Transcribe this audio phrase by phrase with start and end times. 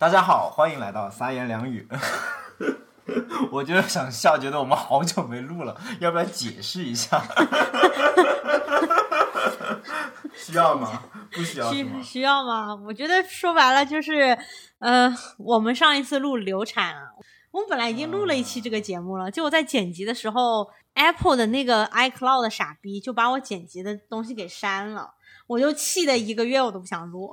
[0.00, 1.86] 大家好，欢迎来到三言两语。
[3.52, 7.22] 我就是想笑，觉得我们好久没录了，要不要解释一下？
[10.34, 11.02] 需要吗？
[11.30, 12.02] 不需要需？
[12.02, 12.74] 需要吗？
[12.86, 14.38] 我觉得说白了就是，
[14.78, 17.10] 呃，我们上一次录流产了，
[17.50, 25.12] 我们本来已经录了一期这个节目了，结果在剪辑的时候，Apple 的那个 iCloud 的傻逼就把我剪辑的东西给删了，
[25.46, 27.30] 我就气的一个月我都不想录。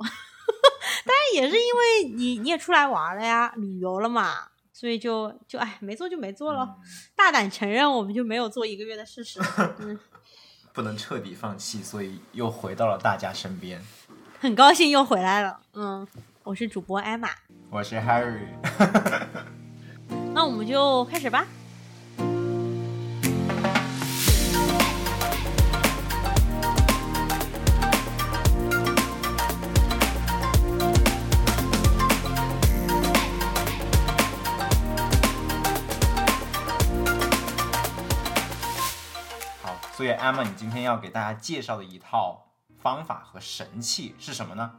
[1.04, 6.76] 当然也是因为你你也出来玩了呀，旅游了嘛，所以就就哎没做就没做了，
[7.16, 9.40] 大胆承认我们就没有做一个月的事实。
[9.80, 9.98] 嗯，
[10.72, 13.80] 不能彻底放弃，所以又回到了大家身边。
[14.40, 15.60] 很高兴又回来了。
[15.74, 16.06] 嗯，
[16.44, 17.28] 我是主播艾玛。
[17.70, 18.46] 我是 Harry，
[20.32, 21.44] 那我们就开始吧。
[40.08, 42.46] 好，所以 Emma，你今天要给大家介绍的一套
[42.80, 44.70] 方法和神器是什么呢？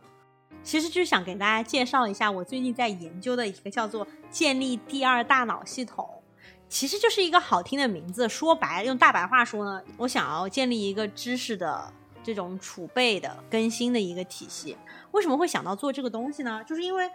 [0.63, 6.23] 其实就是想给大家介绍一下我最近在研究的一个叫做建立第二大脑系统，
[6.67, 8.27] 其实就是一个好听的名字。
[8.27, 14.75] 说白了，用大白话说呢，我想要建立一个知识的这种储备的更新的一个体系。
[15.11, 16.63] 为什么会想到做这个东西呢？
[16.65, 17.09] 就是因为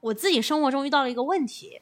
[0.00, 1.80] 我自己生活中遇到了一个问题，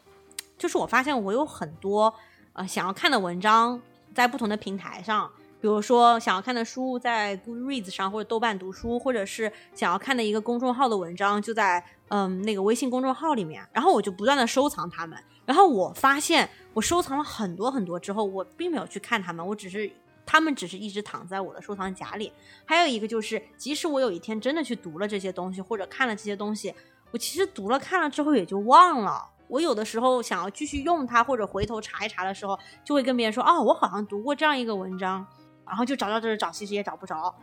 [0.56, 2.14] 就是我发现我有很多
[2.54, 3.80] 呃想要看的文章
[4.14, 5.30] 在不同的平台上，
[5.60, 19.90] 比如说想要看的书在 Goodreads 上或者豆瓣读书，或者是想要看的一个公众号的文章就在嗯那个微信公众号里面，然后我就不断的收藏它们，然后我发现我收藏了很多很多之后，我并没有去看它们，我只是。
[20.30, 22.30] 他们只是一直躺在我的收藏夹里。
[22.66, 26.74] 还有一个就是，即使我有一天真的去读了这些东西，或者看了这些东西，
[27.10, 29.26] 我其实读了看了之后也就忘了。
[29.48, 35.26] 我有的时候想要继续用它，或者回头查一查的时候，就会跟别人说：“哦，我好像读过这样一个文章。”
[35.68, 37.34] 然后就找找找找，其实也找不着，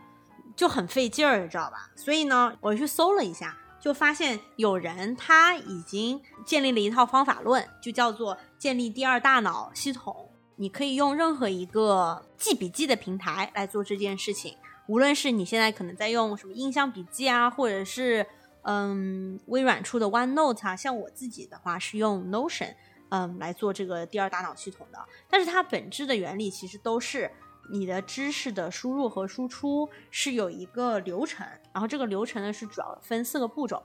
[0.54, 1.90] 就很费劲儿，你知道吧？
[1.94, 10.30] 所以呢，我去搜了一下，就发现有人他已经建立了一套方法论，就叫做建立第二大脑系统。
[10.58, 14.56] 你可以用任何一个记笔记的平台来做这件事情，
[14.86, 18.26] 无论是你现在可能在用什么印象笔记啊，或者是
[18.62, 22.74] 嗯微软出的 OneNote 啊，像我自己的话是用 Notion
[23.10, 24.98] 嗯来做这个第二大脑系统的，
[25.28, 27.30] 但是它本质的原理其实都是
[27.70, 33.82] 你的知识的输入和输出是有一个流程，然后这个流程呢是主要分四个步骤。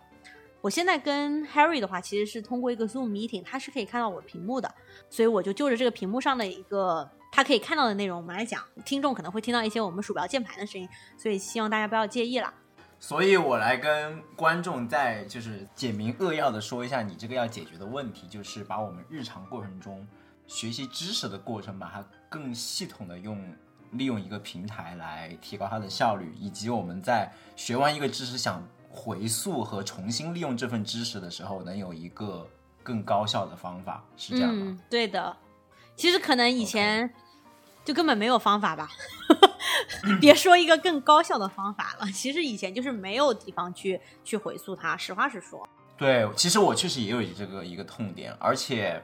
[0.61, 4.71] 我现在跟 Harry 的话，其实是通过一个 Zoom meeting，他是可以看到我屏幕的，
[5.09, 8.63] 所以我就就着这个屏幕上的一个他可以看到的内容，我们来讲。
[8.85, 10.87] 听众可能会听到一些我们鼠标键盘的声音，
[11.17, 12.53] 所以希望大家不要介意啦。
[12.99, 20.07] 所以我来跟观众再就是简明扼要的说一下，你这个要解决的问题，就是把我们日常过程中
[20.45, 23.43] 学习知识的过程，把它更系统的用
[23.91, 32.47] 利用一个平台来提高它的效率，以及我们在学完一个知识想回溯和重新利用这份知识的时候，能有一个
[32.83, 34.65] 更高效的方法，是这样吗？
[34.65, 35.35] 嗯，对的。
[35.95, 37.13] 其实可能以前
[37.85, 38.89] 就根本没有方法吧，
[40.19, 42.11] 别说一个更高效的方法了。
[42.11, 45.67] 其实以前就是没有地方去去回溯它，实话实说。
[45.97, 49.03] 对，其实我确实也有这个一个痛点，而且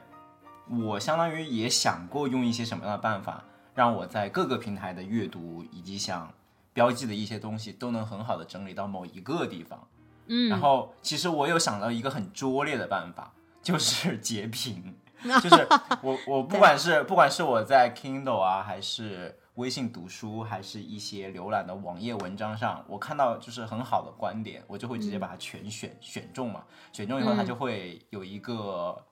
[0.68, 3.44] 我相当于也想过用一些什么样的办法，
[3.78, 6.34] 让我在各个平台的阅读以及想
[6.72, 9.86] 标记的一些东西都能很好的整理到某一个地方。
[10.26, 14.96] 嗯，然后其实我有想到一个很拙劣的办法，就是 截屏，
[15.40, 15.68] 就是
[16.02, 29.06] 我我不管是不管是我在 Kindle 啊，还是微信读书，还是一些浏览的网页文章上，我看到就是很好的观点，我就会直接把它全选、选中嘛，选中以后它就会有一个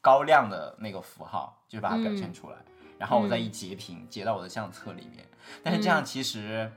[0.00, 2.56] 高亮的那个符号，就把它表现出来，
[2.98, 5.24] 然后我再一截屏截到我的相册里面，
[5.62, 6.70] 但是这样其实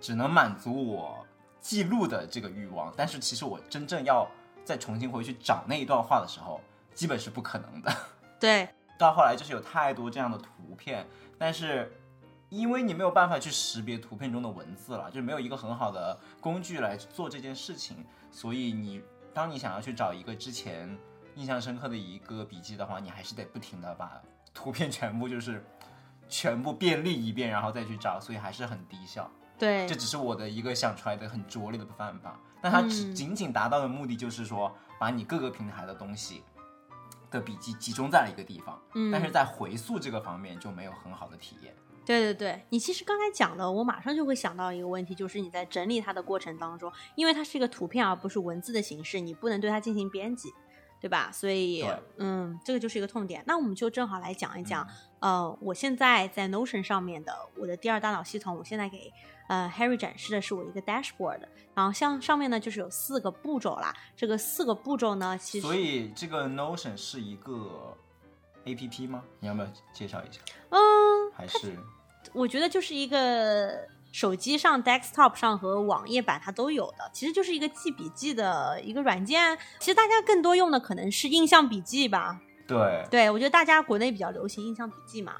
[0.00, 1.26] 只能满足我
[1.60, 4.28] 记录的这个欲望，但是其实我真正要
[4.64, 6.60] 再重新回去找那一段话的时候，
[6.92, 7.92] 基本是不可能的。
[8.38, 11.06] 对，到后来就是有太多这样的图片，
[11.38, 11.90] 但是
[12.48, 19.02] 因为你没有办法去识别图片中的文字了，就是没有一个很好的工具来做这件事情，所以你
[19.32, 20.98] 当你想要去找一个之前
[21.36, 24.20] 印象深刻的一个笔记的话，你还是得不停的把
[24.54, 25.64] 图片全部就是
[26.28, 29.30] 全部便利一遍，然后再去找，所以还是很低效。
[29.58, 36.42] 对这，只是我的一个想出来的很拙劣的办法，但它只嗯仅仅达到的目的就是说，把你各个平台的东西
[37.30, 41.74] 的笔记集中在了一个地方，嗯但是在回溯这个方面就没有很好的体验。
[42.04, 50.48] 对对对，你其实刚才讲的，我马上就会想到一个问题，就是你在整理它的过程当中，因为它是一个图片而不是文字的形式，你不能对它进行编辑。
[51.02, 51.30] 对吧？
[51.32, 51.84] 所以，
[52.16, 53.42] 嗯，这个就是一个痛点。
[53.44, 54.86] 那我们就正好来讲一讲，
[55.18, 59.12] 嗯呃，我现在在 Notion 上面的我的第二大脑系统，我现在给
[59.48, 61.40] 呃 Harry 展示的是我一个 dashboard，
[61.74, 63.92] 然后像上面呢就是有四个步骤啦。
[64.16, 67.96] 这个四个步骤呢，其实所以这个 Notion 是一个
[68.64, 69.24] A P P 吗？
[69.40, 70.40] 你要不要介绍一下？
[70.70, 70.78] 嗯，
[71.34, 71.76] 还是
[72.32, 79.58] 我觉得就是一个手机上、desktop 上和网页版它都有的，其实就是一个记笔记的一个软件。
[79.80, 82.38] 其实大家更多用的可能是印象笔记吧。
[82.68, 85.34] 对对，我觉得大家国内比较流行印象笔记嘛。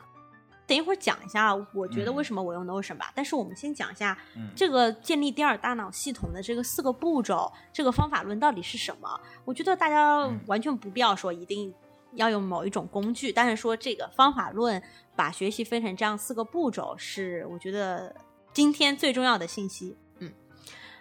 [0.67, 3.13] 等一会儿讲一下，我觉得嗯为什么我用 Notion 吧。
[3.15, 9.21] 但是我们先讲一下嗯这个建立第二大脑系统的这个四个步骤，这个方法论到底是什么？
[9.45, 11.75] 我觉得大家嗯完全不必要说一定
[12.13, 14.83] 要用某一种工具，但是说这个方法论
[15.15, 18.15] 把学习分成这样四个步骤，是我觉得
[18.53, 19.97] 今天最重要的信息。
[20.19, 20.33] 嗯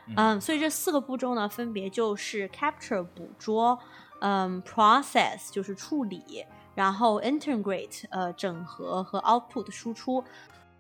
[0.07, 3.77] 嗯嗯，所以这四个步骤呢，分别就是 capture 捕捉，
[4.19, 6.45] 嗯，process 就是处理，
[6.75, 10.23] 然后 integrate 呃整合和 output 输出。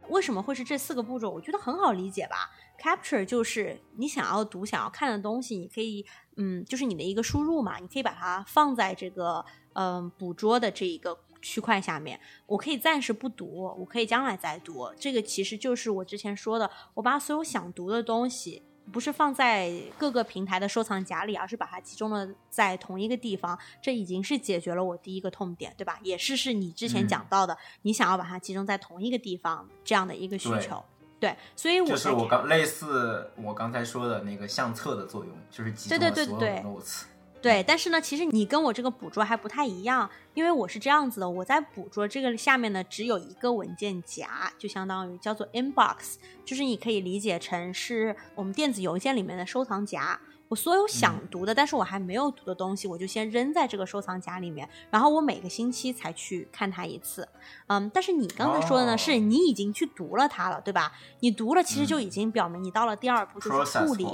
[0.09, 1.29] 为什么会是这四个步骤？
[1.29, 2.49] 我觉得很好理解吧。
[2.79, 6.05] Capture 就是你想要读、想要看的东西，你可以，
[6.37, 12.19] 嗯，就是你的一个输入嘛，你可以把它放在这个，嗯，捕捉的这一个区块下面。
[12.45, 14.91] 我可以暂时不读，我可以将来再读。
[14.99, 18.61] 这个其实就是我之前说的，我把所有想读的东西，
[18.91, 23.57] 不是放在各个平台的收藏夹里，而是把它集中了在同一个地方。
[23.81, 25.99] 这已经是解决了我第一个痛点，对吧？
[26.03, 30.83] 也是是你之前嗯讲到的，你想要把它集中在同一个地方这样的一个需求。
[31.19, 37.03] 对，所以我就是我刚类似我刚才说的那个相册的作用，就是集中对了所有的对对对 notes。
[37.41, 46.15] 对，但是呢，其实你跟我这个捕捉还不太一样，因为我是这样子的，我在捕捉这个下面呢只有一个文件夹，就相当于叫做 inbox，
[46.45, 50.19] 就是你可以理解成是我们电子邮件里面的收藏夹。
[50.49, 57.25] 我所有想读的，但是我还没有读的东西，我就先扔在这个收藏夹里面，然后我每个星期才去看它一次。
[57.67, 60.91] 嗯，但是你刚才说的呢，哦是你已经去读了它了，对吧？
[61.21, 64.05] 你读了，其实就嗯已经表明你到了第二步，就是处理。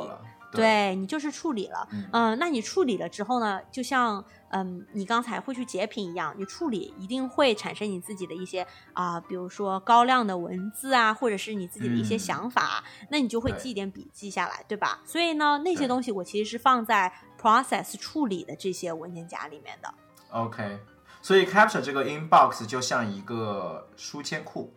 [0.52, 0.96] 对。
[0.96, 2.10] 你就是处理了，嗯。
[2.12, 12.20] 嗯、那你处理了之后呢，就像嗯你刚才会去截屏一样，你处理一定会产生你自己的一些啊、比如说高亮的文字啊，或者是你自己的一些嗯。
[12.20, 15.02] 想法，那你就会记一点笔记下来，对吧？
[15.06, 19.94] 所以呢，那些东西我其实是放在 process 处理的这些文件夹里面的。
[20.32, 20.80] OK，
[21.22, 24.74] 所以 capture 这个 inbox 就像一个书签库，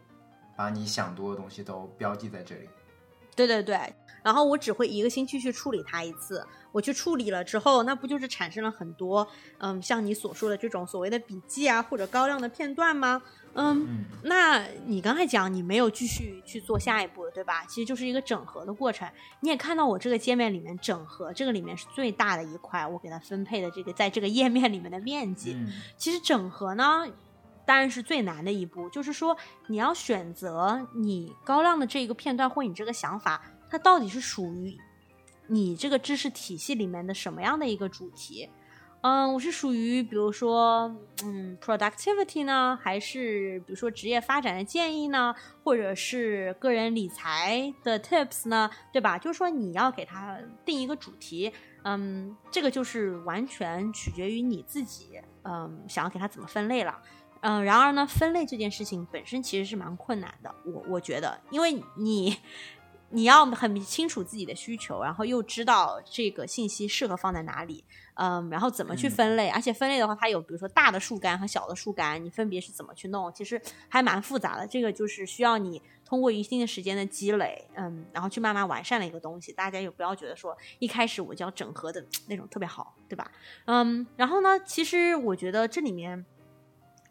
[0.56, 2.69] 把你想读的东西都标记在这里。
[3.34, 6.46] 对对对，然后我只会一个星期去处理它一次。
[6.72, 9.26] 我去处理了之后，那不就是产生了很多，
[9.58, 13.20] 嗯，像你所说的这种所谓的笔记啊，或者高亮的片段吗？
[13.55, 17.64] 嗯，嗯，那你刚才讲你没有继续去做下一步的，对吧？
[17.67, 19.08] 其实就是一个整合的过程。
[19.40, 25.55] 你也看到我这个界面里面整合这个里面是最大的一块，我给它分配的这个在这个页面里面的面积。
[25.55, 27.05] 嗯其实整合呢，
[27.66, 34.76] 当然是最难的一步，就是说你要选择你高亮的这一个片段或你这个想法，它到底是属于
[35.46, 38.50] 你这个知识体系里面的什么样的一个主题。
[39.02, 40.94] 嗯，我是属于比如说，
[41.25, 45.34] 嗯，productivity 呢，还是比如说职业发展的建议呢，
[45.64, 49.17] 或者是个人理财的 tips 呢，对吧？
[49.17, 51.50] 就是说你要给它定一个主题，
[51.84, 57.00] 嗯，这个就是完全取决于你自己，嗯，想要给它怎么分类了。
[57.40, 62.37] 嗯，然而呢，分类这件事情本身其实是蛮困难的，我我觉得，因为你
[63.12, 74.67] 你要很清楚自己的需求，然后又知道这个信息适合放在哪里，嗯，然后怎么去嗯分类，而且分类的话，它有比如说大的树干和小的树干，你分别是怎么去弄，其实还蛮复杂的。
[74.67, 79.52] 这个就是需要你通过一定的时间的积累，嗯，然后去慢慢完善的一个东西。
[79.52, 83.29] 大家也不要觉得说一开始我就要整合的那种特别好，对吧？
[83.64, 86.25] 嗯，然后呢，其实我觉得这里面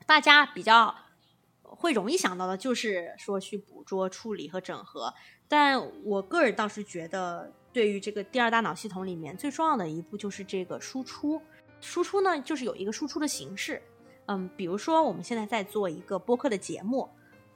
[0.06, 0.96] 大家比较
[1.62, 5.14] 会容易想到的就是说去捕捉、处理和整合。
[5.50, 11.42] 但我个人倒是觉得，对于这个第二大脑系统里面最重要的一步就是这个输出。
[11.82, 13.82] 输出呢，就是有一个输出的形式。
[14.28, 17.10] 嗯，比如说我们现在在做一个播客的节目，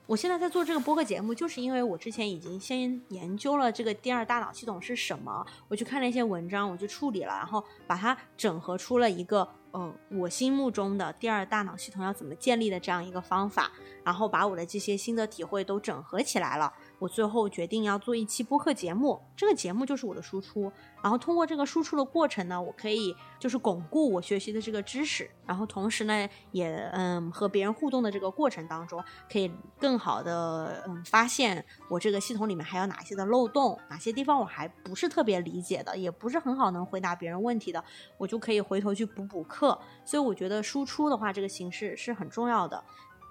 [0.06, 13.70] 我现在在做这个播客节目，就是因为我之前已经先研究了这个第二大脑系统是什么，我去看了一些文章，我去处理了，然后把它整合出了一个呃我心目中的第二大脑系统要怎么建立的这样一个方法，
[14.02, 16.72] 然后把我的这些心得体会都整合起来了。
[17.04, 20.72] 我最后决定要做一期播客节目，这个节目就是我的输出。
[21.02, 37.84] 然后通过这个输出的过程呢，我可以就是巩固我学习的这个知识，然后同时呢，也嗯和别人互动的这个过程当中，可以更好的嗯发现我这个系统里面还有哪些的漏洞，哪些地方我还不是特别理解的，也不是很好能回答别人问题的，
[38.16, 39.78] 我就可以回头去补补课。
[40.06, 42.82] 所以我觉得输出的话，这个形式是很重要的。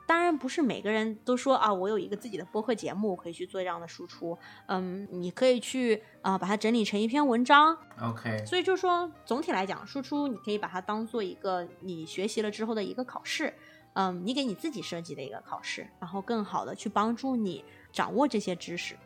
[0.06, 4.38] 当然不是每个人都说啊，我有一个自己的播客节目，可以去做这样的输出。
[4.68, 7.78] 嗯，你可以去啊，把它整理成一篇文章。
[8.02, 13.54] OK，所以就说总体来讲，输出你可以把它当做一个你学习了之后的一个考试。
[13.94, 18.98] 嗯，你给你自己设计的一个考试，然后更好的去帮助你掌握这些知识。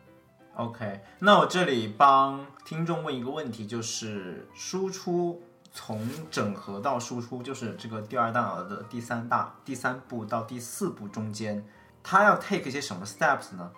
[0.56, 5.42] OK，那我这里帮听众问一个问题，就是输出
[5.78, 11.64] 从整合到输出，就是这个第二大脑的第三大第三步到第四步中间，
[12.02, 13.72] 它要 take 一些什么 steps 呢？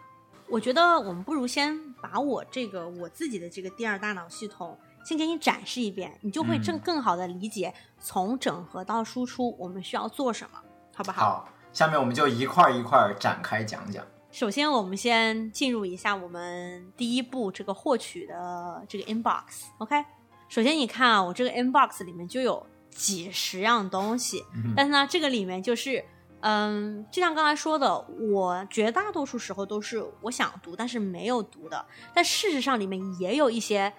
[0.47, 10.57] 我觉得我们不如先把我这个我自己的这个第二大脑系统先给你展示一遍，你就会正更好的理解从整合到输出我们需要做什么，
[10.95, 11.21] 好不好？
[11.21, 14.05] 好，下面我们就一块儿一块儿展开讲讲。
[14.31, 19.65] 首先，我们先进入一下我们第一步这个获取的这个 inbox。
[19.79, 20.05] OK，
[20.49, 24.43] 首先你看啊，我这个 inbox 里面就有几十样东西，
[24.75, 26.03] 但是呢，这个里面就是，
[26.41, 27.99] 嗯，就像刚才说的，
[28.31, 33.93] 我绝大多数时候都是我想读但是没有读的，但事实上里面也有一些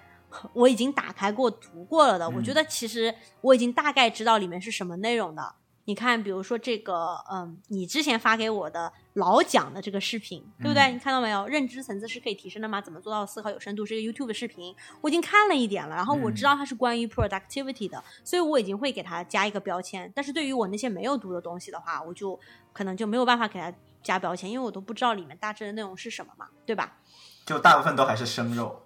[0.53, 2.29] 我已经打开过读过了的。
[2.29, 5.55] 我觉得其实我已经大概知道里面是什么内容的。
[5.87, 10.83] 你看，比如说这个，嗯，你之前发给我的老蒋的这个视频，对不对？
[10.85, 11.47] 嗯你看到没有？
[11.47, 12.81] 认知层次是可以提升的吗？
[12.81, 13.85] 怎么做到思考有深度？
[13.85, 20.11] 是一个 YouTube 的视频，我已经看了一点了，然后我知道它是关于 productivity 的，所以我已经会给它加一个标签。
[20.15, 22.39] 但是对于我那些没有读的东西的话，我就
[22.73, 23.73] 可能就没有办法给它
[24.03, 26.99] 加标签，因为我都不知道里面大致的内容是什么嘛，对吧？
[27.45, 28.83] 就大部分都还是生肉。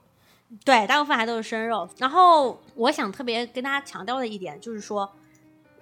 [0.65, 1.89] 对，大部分还都是生肉。
[1.99, 5.13] 然后我想特别跟大家强调的一点就是说，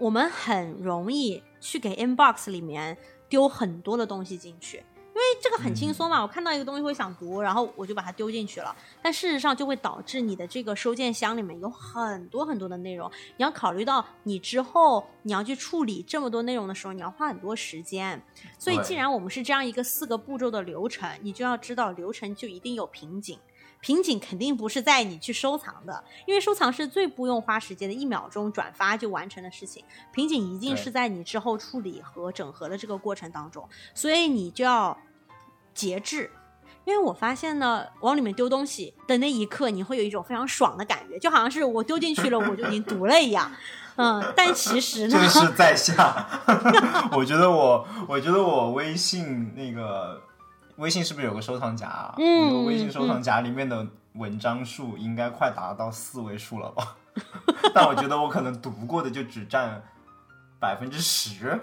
[0.03, 6.21] 我们很容易去给 inbox 里面丢很多的东西进去，因为这个很轻松嘛。
[6.21, 8.75] 我看到一个东西会想读，然后我就把它丢进去了。
[9.01, 18.21] 但事实上就会导致你的这个收件箱里面有很多很多的内容，你要考虑到你之后你要去处理这么多内容的时候，你要花很多时间。
[18.59, 23.39] 所以既然我们是这样一个四个步骤的流程，你就要知道流程就一定有瓶颈。
[23.83, 29.85] 瓶颈肯定不是在你去收藏的，因为收藏是最不用花时间的，一秒钟转发就完成的事情。
[30.13, 34.97] 瓶颈一定是在你之后处理和整合的这个过程当中，所以你就要
[35.75, 36.31] 节制。
[36.85, 43.51] 因为我发现呢，往里面丢东西的那一刻，你会有一种非常爽的感觉，就好像是我丢进去了，我就已经 读了一样。
[43.97, 46.27] 嗯，但其实呢这，个是在下
[47.13, 50.21] 我觉得我，我觉得我微信那个
[50.83, 52.15] 微信是不是有个收藏夹、啊？
[52.19, 56.97] 嗯微信收藏夹里面的文章数应该快达到四位数了吧？
[57.73, 59.81] 但我觉得我可能读过的就只占
[60.59, 61.59] 百分之十，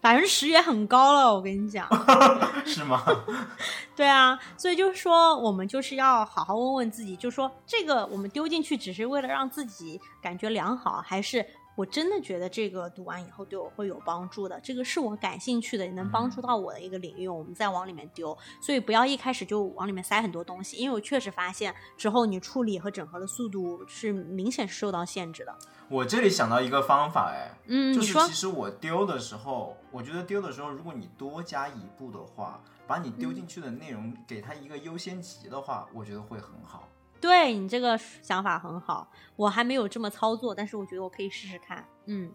[0.00, 1.88] 百分之十也很高了，我跟你讲。
[2.66, 3.04] 是吗？
[3.94, 11.46] 对啊，所以就是说，我们就是要好好问问自己，就说这个我们丢进去只是为了让自己感觉良好，还是
[11.76, 14.58] 我真的觉得这个读完以后对我会有帮助的？
[14.60, 18.36] 这个是我感兴趣的，也能帮助到我的一个领域，我们再往里面丢。
[18.60, 25.54] 所以不要一开始就往里面塞很多东西，因为我确实发现之后你处理和整合的速度是明显受到限制的。
[25.88, 36.88] 我这里想到一个方法，哎，嗯，就是说其实我丢的时候，我觉得丢的时候，如果你多加一步的话，把你丢进去的内容给它一个优先级的话，我觉得会很好。
[37.20, 41.84] 对你这个想法很好，我还没有这么操作，但是我觉得我可以试试看。
[42.06, 42.32] 嗯。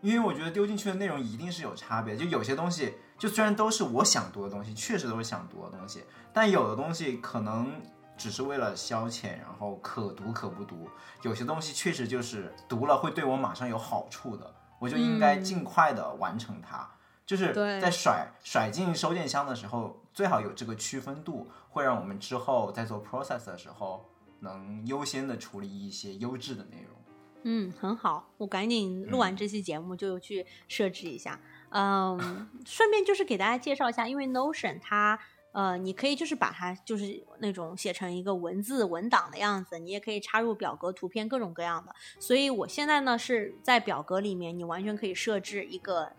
[0.00, 7.82] 因为我觉得丢进去的内容一定是有差别，就有些东西，就虽然都是我想读的东西，确实都是想读的东西，但有的东西可能
[8.16, 10.88] 只是为了消遣，然后可读可不读。
[11.22, 16.88] 有些东西确实就是读了会对我马上有好处的，我就应该嗯尽快的完成它。
[17.28, 24.08] 就是在甩甩进收件箱的时候，最好有这个区分度，会让我们之后在做 process 的时候，
[24.40, 26.96] 能优先的处理一些优质的内容。
[27.42, 31.38] 嗯，很好，我赶紧录完这期节目就去设置一下。
[31.68, 35.18] 嗯， 顺便就是给大家介绍一下，因为 Notion 它
[35.52, 41.94] 呃，你可以就是把它就是那种写成一个文字文档的样子，你也可以插入表格、图片各种各样的。
[42.18, 46.12] 所以我现在呢是在表格里面，你完全可以设置一个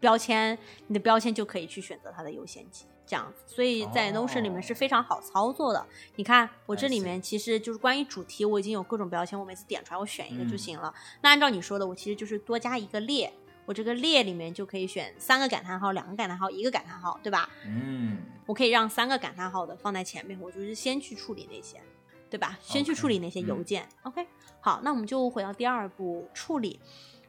[0.00, 2.86] 标签，你的标签就可以去选择它的优先级。
[3.06, 5.84] 这样子，所以在 Notion 里面是非常好操作的。
[6.14, 10.94] 你看，我这里面其实就是关于主题，我已经有各种标签，我每次点出来我选一个就行了。
[11.20, 13.32] 那按照你说的，我其实就是多加一个列，
[13.66, 17.50] 我这个列里面就可以选三个感叹号、两个感叹号、一个感叹号，对吧？
[17.66, 21.82] 嗯，我可以让三个感叹号的放在前面，我就是先去处理那些，
[22.30, 22.56] 对吧？
[22.62, 23.88] 先去处理那些邮件。
[24.04, 24.24] OK，
[24.60, 26.78] 好，那我们就回到第二步处理。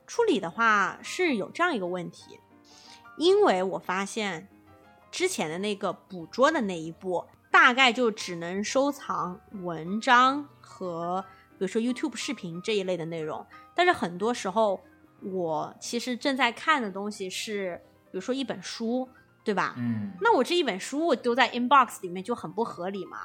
[0.06, 2.38] 处理的话是有这样一个问题，
[3.18, 4.48] 因为我发现
[5.12, 11.24] 之前的那个捕捉的那一步，大概就只能收藏文章和
[11.60, 14.82] 比如说 YouTube 视频这一类的内容，但是很多时候
[15.22, 19.08] 我其实正在看的东西是，比如说一本书，
[19.44, 19.76] 对吧？
[19.78, 23.20] 嗯，那我这一本书我丢在 inbox 里面就很不合理嘛。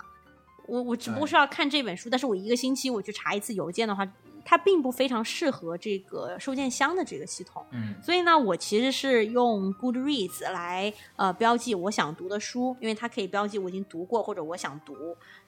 [0.66, 4.04] 我我只不过是要看这本书，但是我一个星期我去查一次邮件的话，
[4.48, 7.66] 它并不非常适合这个收件箱的这个系统。
[7.72, 14.94] 嗯所以呢，我其实是用 Goodreads 来呃标记我想读的书，因为它可以标记我已经读过或者我想读，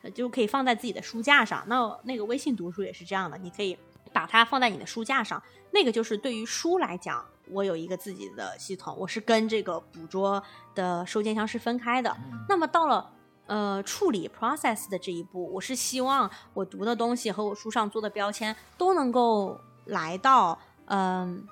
[0.02, 1.64] 呃就可以放在自己的书架上。
[1.69, 3.78] 那那个微信读书也是这样的，你可以
[4.12, 5.40] 把它放在你的书架上。
[5.71, 10.43] 那个就是对于书来讲，我有一个自己的系统，我是跟这个捕捉
[10.75, 12.11] 的收件箱是分开的。
[12.33, 13.09] 嗯那么到了
[13.49, 21.47] 呃处理 process 的这一步，我是希望我读的东西和我书上做的标签都能够来到嗯、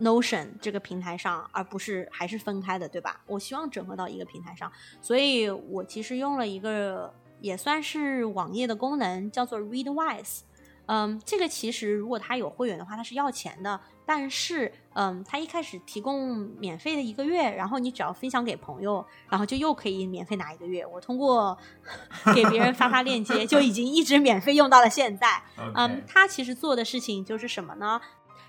[0.00, 3.20] Notion 这个平台上，而不是还是分开的，对吧？
[3.26, 4.70] 我希望整合到一个平台上，
[5.00, 10.40] 所以我其实用了一个也算是网页的功能，叫做 Readwise。
[10.86, 13.80] 嗯，这个其实如果它有会员的话，它是要钱的。
[14.10, 20.86] 但是，嗯，他一开始提供免费的一个月，然后你只要分享给朋友，然后就又可以免费拿一个月。
[20.86, 21.58] 我通过
[22.34, 25.42] 给别人发发链接，就已经一直免费用到了现在。
[25.76, 28.00] 嗯它其实做的事情就是什么呢？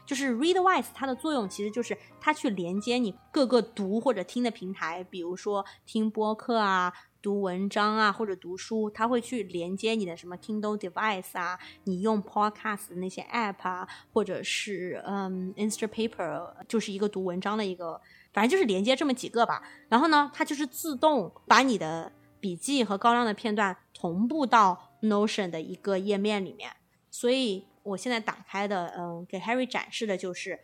[0.09, 18.01] 就是 Readwise 它的作用其实就是它去连接你各个读或者听的平台，比如说听播客啊、读文章啊或者读书，它会去连接你的什么 Kindle device 啊，你用 Podcast 那些 App 啊，或者是嗯 Instapaper，就是一个读文章的一个，
[18.33, 19.61] 反正就是连接这么几个吧。
[19.89, 26.71] 然后呢，它就是自动把你的笔记和高亮的片段同步到 Notion 的一个页面里面。
[27.11, 30.59] 所以我现在打开的，嗯，给 Harry 展示的就是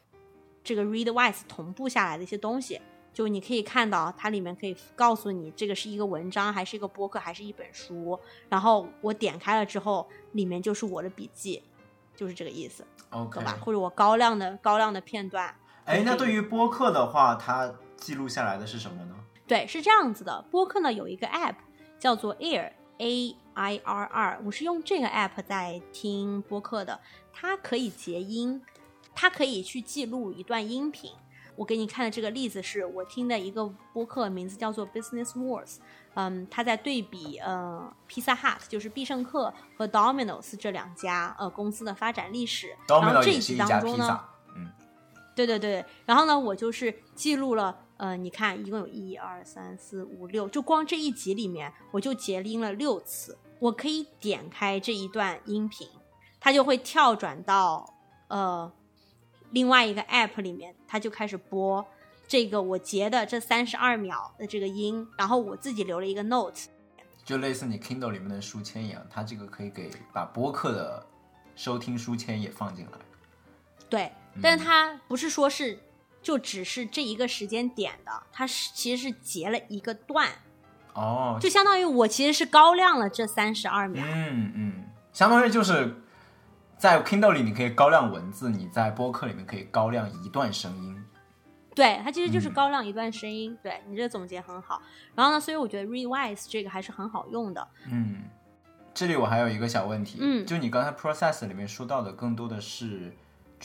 [0.64, 2.80] 这个 Readwise 同步下来的一些东西。
[3.12, 8.20] 就你可以看到，它里面可以告诉你这个是一个文章，还是一个播客，还是一本书。
[8.50, 11.64] 然后我点开了之后，里面就是我的笔记，
[12.14, 13.58] 就是这个意思，OK 懂吧？
[13.62, 15.56] 或者我高亮的高亮的片段。
[15.86, 19.16] 哎，那对于播客的话，它记录下来的是什么呢？
[19.48, 20.44] 对，是这样子的。
[20.52, 21.56] 播客呢有一个 app
[21.98, 27.00] 叫做 Air A I R R，我是用这个 app 在听播客的。
[27.34, 28.62] 它可以截音，
[29.14, 31.12] 它可以去记录一段音频。
[31.58, 35.78] 我给你看的这个例子是我听的一个播客，名字叫做 Business Wars。
[36.14, 42.76] 嗯，它在对比呃 Pizza Hut，就是必胜客和 Domino's 这两家呃公司的发展历史。
[42.88, 44.22] 然后这一集当中呢，
[44.56, 44.72] 嗯，
[45.36, 53.38] 对对对，然后呢，我就是记录了，呃，你看，一共有一二三四五六，就光这一集里面，我就截音了六次。
[53.60, 55.88] 我可以点开这一段音频，
[56.42, 57.94] 它就会跳转到
[58.28, 58.72] 呃
[59.52, 61.84] 另外一个 app 里面，它就开始播
[62.28, 66.68] 这个我截的这三十二秒的这个音，然后我自己留了一个 note，
[67.24, 71.08] 就类似你 Kindle 里面的书签一样，它这个可以给把播客的
[71.56, 72.92] 收听书签也放进来。
[73.88, 75.80] 对，但是它不是说是
[76.26, 80.28] 就只是这一个时间点的，它是其实是截了一个段。
[80.96, 84.04] 哦，就相当于我其实是高亮了这三十二秒。
[84.04, 86.02] 嗯嗯，相当于就是
[86.80, 91.00] 在 Kindle 里你可以高亮文字，你在播客里面可以高亮一段声音。
[91.76, 93.56] 对，它其实就是嗯高亮一段声音。
[93.62, 94.82] 对你这个总结很好。
[95.14, 97.68] 然后呢，所以我觉得 Readwise 这个还是很好用的。
[97.92, 98.24] 嗯，
[98.96, 103.16] 这里我还有一个小问题，嗯就你刚才 process 里面说到的，更多的是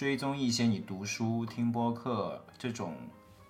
[0.01, 2.97] 追踪一些你读书、听播客这种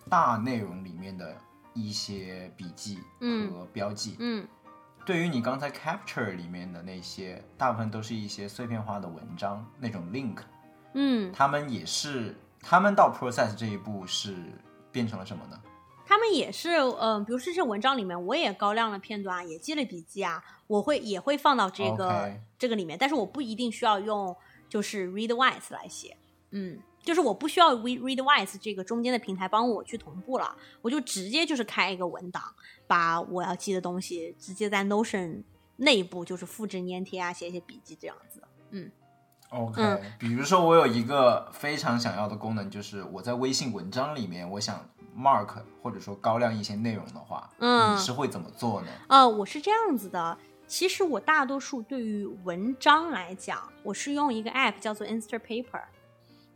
[0.09, 1.37] 大内容里面的
[1.75, 3.53] 一些笔记嗯。
[3.53, 4.17] 和标记。
[4.19, 4.45] 嗯。
[5.07, 10.39] 对于你刚才 capture 里面的那些，大部分都是一些碎片化的文章，那种 link，
[10.95, 14.35] 嗯，他们也是，他们到 process 这一步是
[14.91, 15.57] 变成了什么呢？
[16.05, 24.37] 他们也是，嗯、比如说这文章里面，我也高亮了片段，也记了笔记啊，我会也会放到这个这个里面，但是我不一定需要用
[24.69, 26.17] 就是 Readwise 来写，
[26.51, 32.43] 嗯，就是我不需要 Read Readwise 这个中间的平台帮我去同步了，我就直接就是开一个文档，
[32.87, 35.43] 把我要记的东西直接在 Notion
[35.77, 38.43] 内部就是复制粘贴啊，写一些笔记这样子。
[38.71, 38.91] 嗯
[39.51, 45.49] OK，、嗯比如说我有一个非常想要的功能，就是我在微信文章里面，我想 mark
[45.83, 48.89] 或者说高亮一些内容的话，嗯你是会怎么做呢？
[49.09, 50.39] 呃，我是这样子的。
[50.69, 55.83] 其实我大多数对于文章来讲，我是用一个 app 叫做 Instapaper。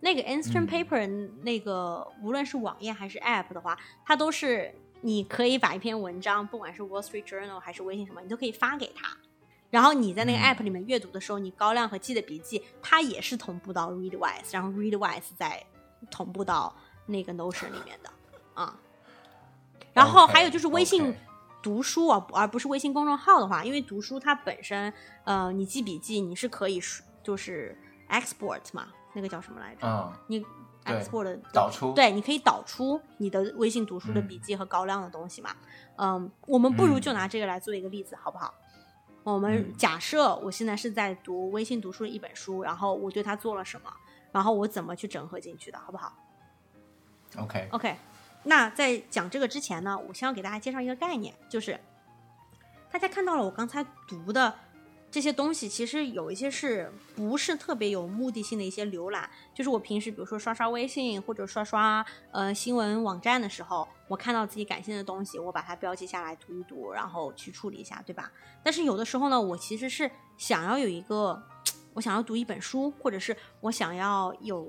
[0.05, 9.17] 那个 Instant 嗯 Paper 那个无论是网页还是 App 的话，它都是你可以把一篇文章，不管是 Wall Street Journal 还是微信什么，你都可以发给他。
[9.71, 15.65] 然后你在那个嗯 App 里面阅读的时候，你高亮和记的笔记，它也是同步到 Readwise，然后 Readwise 再
[16.11, 18.11] 同步到那个 Notion 里面的
[18.53, 18.79] 啊。
[19.95, 21.15] 然后还有就是微信
[21.63, 24.93] 读书啊，而不是微信公众号的话，因为读书它本身，
[25.25, 27.77] 呃，你记笔记你是可以输就是
[28.11, 29.87] export 嘛，那个叫什么来着？
[29.87, 30.41] 嗯，你
[30.85, 35.57] 对 export 的导出，对，你可以导出你的微信读书的嗯笔记和高亮的东西嘛。
[35.97, 38.53] 嗯，我们不如嗯就拿这个来做一个例子，好不好？
[39.23, 43.91] 我们嗯假设我现在是在读微信读书的一本书，然后我对它做了什么，
[44.31, 46.13] 然后我怎么去整合进去的，好不好
[47.39, 47.97] ？OK，OK，
[48.43, 51.81] 那在讲这个之前呢，我先要给大家介绍一个概念，就是
[52.93, 54.55] 大家看到了我刚才读的
[55.15, 68.33] 这些东西，其实有一些是不是特别有目的性的一些浏览，就是我平时比如说刷刷微信或者刷刷呃新闻网站的时候，我看到自己感兴趣的东西，我把它标记下来读一读，然后去处理一下，对吧？
[68.65, 71.41] 但是有的时候呢，我其实是想要有一个，
[71.93, 74.69] 我想要读一本书，或者是我想要有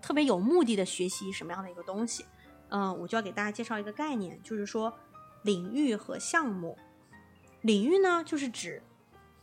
[0.00, 2.24] 特别有目的的学习什么样的一个东西，
[2.70, 4.90] 嗯、我就要给大家介绍一个概念，就是说
[5.42, 6.74] 领域和项目。
[7.60, 8.82] 领域呢，就是指，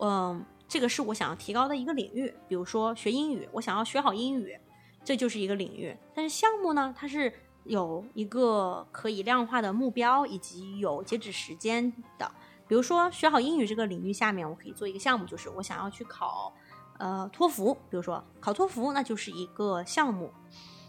[0.01, 4.57] 嗯、这个是我想要提高的一个领域，比如说学英语，我想要学好英语，
[5.03, 5.95] 这就是一个领域。
[6.13, 7.31] 但是项目呢，它是
[7.63, 12.29] 有一个可以量化的目标，以及有截止时间的。
[12.67, 16.53] 比如说学好英语这个领域下面，我可以做一个项目，就是我想要去考
[16.97, 20.31] 呃托福，比如说考托福，那就是一个项目。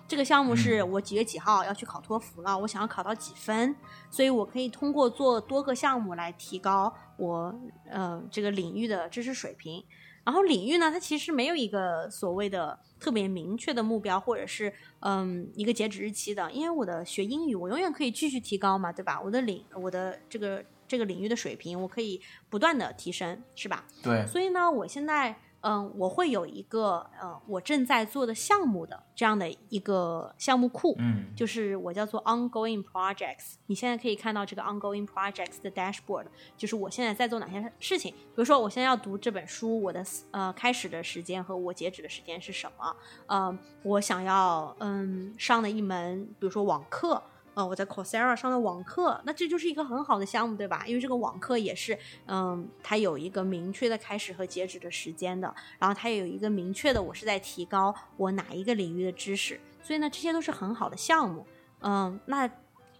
[0.08, 3.74] 这个项目是嗯我几月几号要去考托福了，我想要考到几分，
[4.10, 7.54] 所以我可以通过做多个项目来提高我
[7.90, 9.84] 呃这个领域的知识水平。
[10.24, 16.48] 然后领域呢，它其实没有一个所谓的特别明确的目标，或者是嗯一个截止日期的。
[16.52, 19.20] 因为我的学英语，我永远可以继续提高嘛，对吧？
[19.20, 23.84] 我的领我的这个这个领域的水平，我可以不断的提升，是吧？
[24.00, 33.55] 对，所以呢，我现在嗯，我会有一个呃，我正在做的项目的这样的一个项目库，嗯就是我叫做 ongoing projects。
[33.66, 38.12] 你现在可以看到这个 ongoing projects 的 dashboard，就是我现在在做哪些事情。
[38.12, 42.96] 比如说，我现在要读这本书，我的呃开始的时间和我截止的时间是什么？
[43.27, 47.22] 呃，我想要嗯上的一门，比如说网课。
[47.54, 50.84] 呃，我在 Coursera 上的网课，那这就是一个很好的项目，对吧？
[50.86, 61.46] 因为这个网课也是，嗯，它有一个明确的开始和截止的时间的，然后它也有一个明确的我是在提高我哪一个领域的知识，所以呢，这些都是很好的项目。
[61.80, 62.48] 嗯，那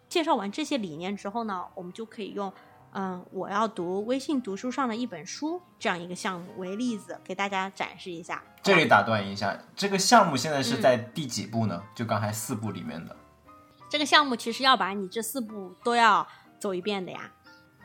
[0.08, 2.52] 介绍完这些理念之后呢，我们就可以用
[2.92, 8.42] 嗯我要读微信读书上的一本书这样一个项目为例子，给大家展示一下。
[8.62, 11.82] 这里打断一下，这个项目现在是嗯在第几步呢？
[11.94, 13.16] 就刚才四步里面的
[13.92, 16.26] 这个项目其实要把你这四步都要
[16.59, 17.31] 走一遍的呀。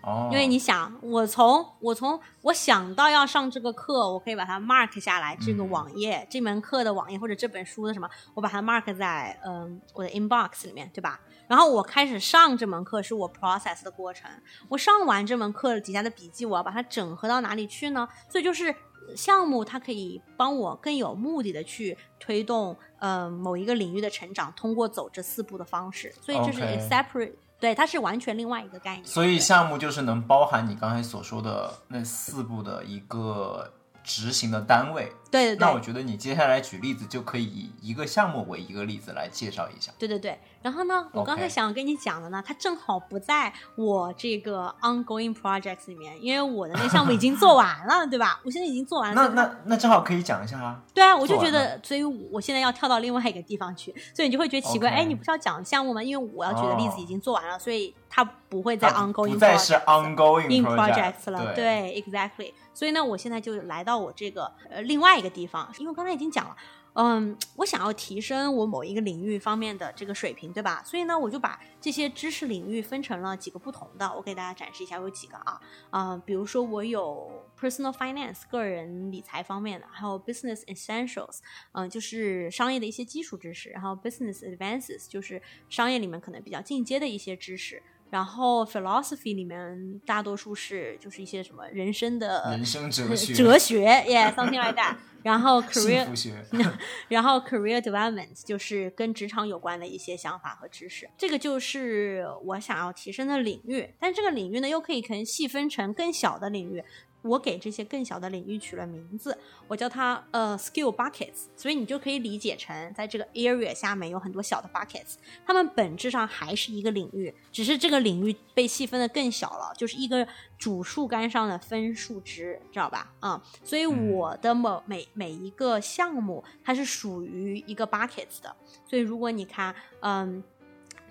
[0.03, 11.19] 哦，因为你想，我从我从我想到要上这个课，我可以把它 mark 下来，这个嗯网页、这门课的网页或者这本书的什么，我把它 mark 在嗯我的 inbox 里面，对吧？
[11.47, 14.29] 然后我开始上这门课是我 process 的过程，
[14.69, 18.07] 我上完这门课底下的笔记，我要把它整合到哪里去呢？
[18.29, 18.75] 所以就是
[19.15, 29.05] 项目它可以帮我更有目的的去推动呃某一个领域的成长，通过走这四步的方式，所以这是 separate，对，它是完全另外一个概念。
[29.05, 33.71] 所以项目就是能包含你刚才所说的那四步的一个
[34.03, 35.13] 执行的单位。
[35.29, 39.91] 对对对，那我觉得你接下来举例子就可以以一个项目为一个例子来介绍一下。
[39.97, 48.39] 对对对，然后呢，我刚才想跟你讲的呢，它正好不在我这个 ongoing projects 里面，因为我的那个项目已经做完了，对吧？
[48.43, 49.29] 我现在已经做完了。
[49.29, 50.81] 那那那正好可以讲一下啊。
[50.93, 56.01] 对啊，我就觉得，所以我现在要跳到另外一个地方去，所以你就会觉得奇怪，哎，你不是要讲项目吗？
[56.01, 62.53] 因为我要举的例子哦已经做完了，所以它不会再 ongoing 不再是 ongoing project projects 了，对对，exactly。
[62.73, 66.55] 所以呢，我现在就来到我这个呃另外一个地方，因为我刚才已经讲了，
[66.93, 70.81] 嗯，我想要提升我某一个领域方面的这个水平，对吧？
[70.85, 81.39] 所以呢，我就把这些知识领域分成了几个不同的，我给大家展示一下，有几个啊，啊、比如说我有 personal finance 个人理财方面的，还有 business essentials，
[81.73, 87.81] 嗯、就是商业的一些基础知识，然后 business advances 就是商业里面可能比较进阶的一些知识。
[88.09, 94.95] 然后 philosophy 里面大多数是就是一些什么人生的人生哲学、 哲学，yeah，something like that。
[95.23, 96.07] 然后 career。
[97.09, 103.89] 然后 career development 就是跟职场有关的一些想法和知识，这个就是我想要提升的领域。
[103.99, 106.81] 但这个领域呢，又可以可能细分成更小的领域，
[107.21, 120.27] 我给这些更小的领域取了名字，我叫它呃 skill buckets，所以你就可以理解成在这个 area 下面有很多小的 buckets，它们本质上还是一个领域，只是这个领域被细分的更小了，就是一个
[120.57, 123.13] 主树干上的分树枝，知道吧？
[123.19, 128.55] 啊、所以我的某每每一个项目它是属于一个 buckets 的，
[128.87, 130.43] 所以如果你看，嗯。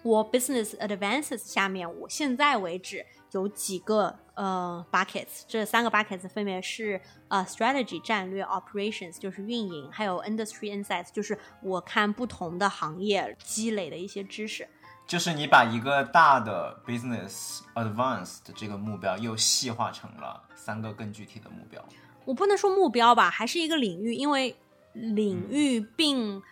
[0.02, 14.68] 我 Business Advances 下面，我现在为止有几个呃 buckets，这三个 buckets 分别是呃 strategy 战略 operations 就是运营，还有 industry insights 就是我看不同的行业积累的一些知识。
[15.06, 21.80] 就是你把一个大的 business advance 的这个目标又细化成了三个更具体的目标。
[22.24, 24.56] 我不能说目标吧，还是一个领域，因为
[24.92, 26.42] 领域并、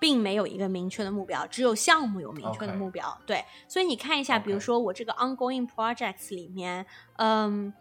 [0.00, 3.16] 并没有一个明确的目标，只有项目有明确的目标。
[3.24, 6.84] 对，所以你看一下比如说我这个 ongoing projects 里面，
[7.18, 7.72] 嗯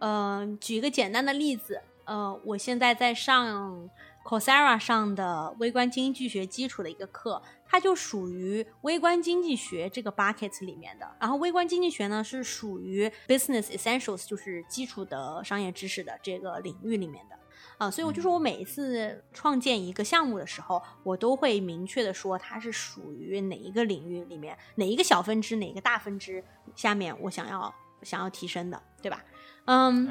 [0.00, 3.88] 嗯、举一个简单的例子，呃，我现在在上
[4.24, 11.08] Coursera 上的微观经济学基础的一个课，它就属于微观经济学这个 bucket 里面的。
[11.18, 17.37] 然后微观经济学呢是属于 business essentials，就是基础的商业知识的这个领域里面的。
[17.78, 29.24] 啊，所以我就说我每一次创建一个项目的时候，我都会明确的说它是属于哪一个领域里面，哪一个小分支，哪个大分支下面我想要想要提升的，对吧？
[29.64, 30.10] 嗯。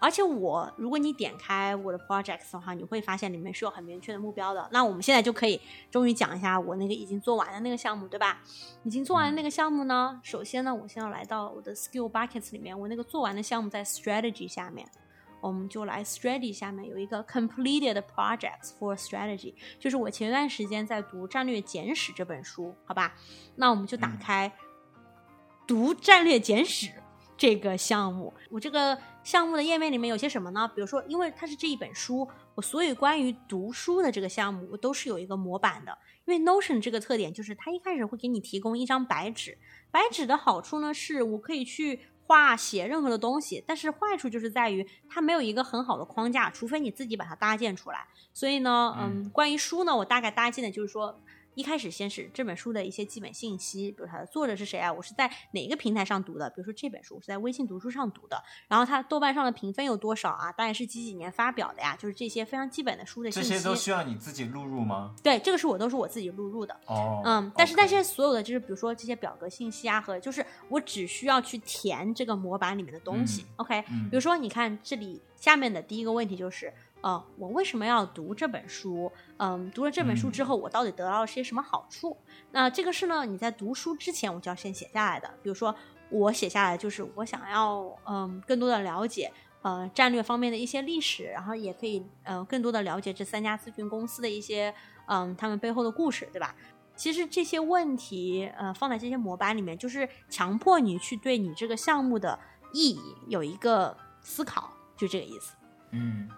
[0.00, 4.68] 而且我，如果你点开我的 projects 的话，你会发现里面是有很明确的目标的。
[4.70, 8.40] 那我们现在就可以终于讲一下我那个已经做完的那个项目，对吧？
[8.84, 14.88] 已经做完的那个项目呢，首先呢，我先要来到我的 skill buckets 里面，我那个做完的项目在 strategy 下面，
[15.40, 23.14] 我们就来 strategy 下面有一个 completed projects for strategy，就是我前段时间在读《战略简史》这本书，好吧？
[23.56, 24.52] 那我们就打嗯开
[25.66, 26.86] 读《战略简史》
[27.36, 28.32] 这个项目。
[28.50, 30.70] 我这个项目的页面里面有些什么呢？
[30.74, 35.96] 比如说，因为它是这一本书，我所有关于读书的这个项目，我都是有一个模板的。
[36.24, 39.56] 因为 Notion 这个特点就是它一开始会给你提供一张白纸，
[39.90, 48.06] 白纸的好处呢是我可以去画写任何的东西，但是坏处就是在于它没有一个很好的框架，除非你自己把它搭建出来。
[48.34, 51.18] 所以呢，嗯，关于书呢，我大概搭建的就是说。
[51.58, 54.92] 一开始先是这本书的一些基本信息，比如它的作者是谁啊？
[54.92, 56.48] 我是在哪个平台上读的？
[56.50, 60.52] 比如说这本书我是在微信读书上读的，然后它豆瓣上的评分有多少啊？
[60.52, 61.96] 大概是几几年发表的呀？
[61.96, 63.48] 就是这些非常基本的书的信息。
[63.48, 65.16] 这些都需要你自己录入吗？
[65.20, 66.78] 对，这个是我都是我自己录入的。
[66.86, 73.44] 哦，嗯，但是但是所有的就是比如说这些表格信息啊和就是我只需要去填这个模板里面的东西。
[73.56, 76.72] OK，嗯比如说你看这里下面的第一个问题就是。
[77.00, 79.10] 呃，我为什么要读这本书？
[79.36, 82.16] 嗯，读了这本书之后，我到底得到了些什么好处？
[82.50, 85.28] 那这个是呢，你在读书之前我就要先写下来的。
[85.42, 85.74] 比如说，
[86.10, 89.32] 我写下来就是我想要嗯更多的了解
[89.62, 94.74] 呃战略方面的一些历史，然后也可以呃更多的了解这三家咨询公司的一些
[95.06, 96.54] 嗯他们背后的故事，对吧？
[96.96, 102.36] 其实这些问题呃放在这些模板里面，就是强迫你去对你这个项目的
[102.72, 105.54] 意义有一个思考，就这个意思。
[105.92, 106.28] 嗯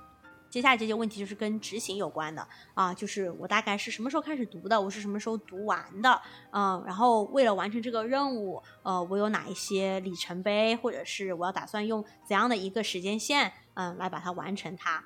[0.50, 15.02] 接下来这些问题就是跟执行有关的啊，就是我大概是什么时候开始读的，我是什么时候读完的，嗯，然后为了完成这个任务，呃，我有哪一些里程碑，或者是我要打算用怎样的一个时间线，嗯，来把它完成它。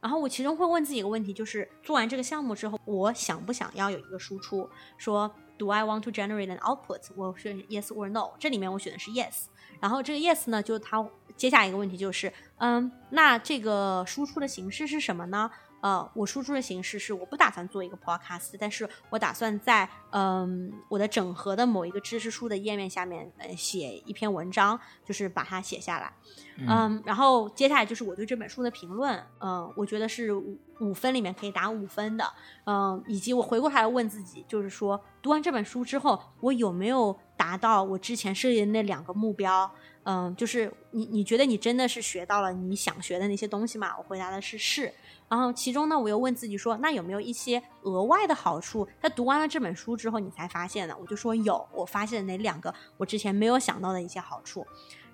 [0.00, 4.68] 然后我其中会问自己一个问题，就是做完这个项目之后，我想不想要有一个输出？
[4.96, 7.02] 说 Do I want to generate an output？
[7.14, 8.32] 我选 yes or no。
[8.38, 9.46] 这里面我选的是 yes。
[9.80, 15.50] 然后这个 yes 呢，就它接下来一个问题就是，嗯，那这个输出的形式是什么呢？
[15.80, 26.12] 呃，我输出的形式是我不打算做一个 podcast，但是我打算在嗯我的整合的某一个知识书的页面下面呃写一篇文章，就是把它写下来。
[26.58, 32.24] 嗯，然后接下来就是我对这本书的评论，嗯，我觉得是五五分里面可以打五分的，
[32.64, 39.70] 嗯，以及我回过头来问自己，就是说读完这本书之后，我有没有达到我之前设立的那两个目标？
[40.08, 43.92] 嗯，就是你你觉得你真的是学到了你想学的那些东西吗？
[43.98, 44.92] 我回答的是是。
[45.28, 48.86] 然后其中呢，我又问自己说，那有没有一些额外的好处？
[49.00, 50.96] 他读完了这本书之后，你才发现的？
[50.96, 54.64] 我就说有，我发现哪两个我之前没有想到的一些好处。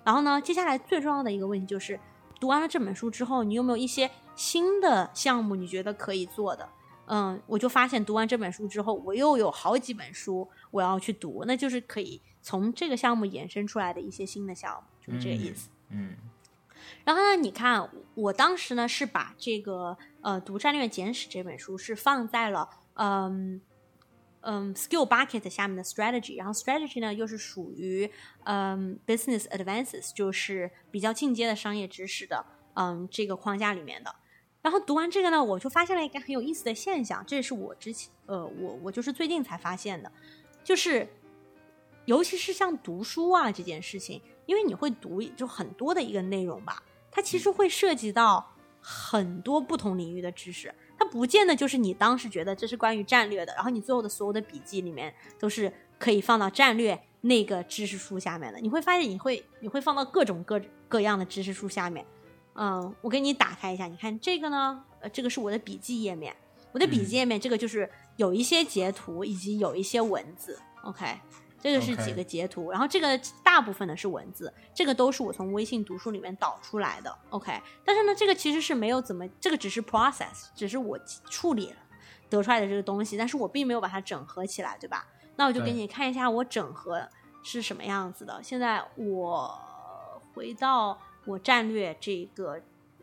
[0.03, 1.99] 然后呢，接下来最重要的一个问题就是，
[2.39, 6.69] 读完了这本书之后，你有没有一些新的项目你觉得可以做的？
[7.07, 15.69] 嗯，我就发现读完这本书之后，我又有好几本书我要去读，那就是可以从这个项目衍生出来的一些新的项目，就是这个意思。
[15.89, 16.13] 嗯
[17.05, 23.61] 然后呢，你看我当时呢是把这个呃《读战略简史》这本书是放在了嗯
[24.41, 28.09] 嗯 skill bucket 下面的 strategy，然后 strategy 呢又是属于
[28.43, 34.13] 嗯 business advances，就是比较进阶的商业知识的嗯这个框架里面的。
[34.61, 40.11] 然后读完这个呢，我就发现了一个很有意思的现象，这也是我之前呃我我就是最近才发现的，
[40.63, 41.07] 就是
[42.05, 62.05] 尤其是像读书啊这件事情，因为你会读就很多的一个内容吧，它其实会涉及到很多不同领域的知识，它不见得就是你当时觉得这是关于战略的，然后你最后的所有的笔记里面都是可以放到战略那个知识书下面的，你会发现你会你会放到各种各各样的知识书下面。
[62.55, 66.35] 嗯，我给你打开一下，你看这个呢，呃，这个是我的笔记页面，
[66.71, 71.19] 我的笔记页面这个就是有一些截图以及有一些文字，OK，
[71.63, 80.99] 这个是几个截图，然后这个大部分的是文字，这个都是我从微信读书里面导出来的，OK，但是呢，这个其实是没有怎么，这个只是 process，只是我
[81.29, 81.73] 处理
[82.29, 85.07] 得出来的这个东西，但是我并没有把它整合起来，对吧？
[85.37, 87.07] 那我就给你看一下我整合
[87.41, 88.43] 是什么样子的。
[88.43, 89.59] 现在我
[90.35, 90.99] 回到。
[91.25, 92.59] 我战略这个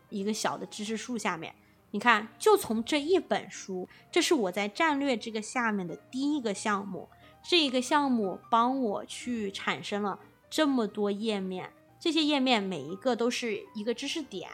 [0.09, 1.55] 一个小的知识树下面，
[1.89, 7.09] 你看，就从这一本书，这是我在战略这个下面的第一个项目，
[7.43, 14.49] 这一个项目帮我去产生了这么多页面，这些页面每一个都是一个知识点，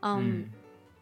[0.00, 0.50] 嗯。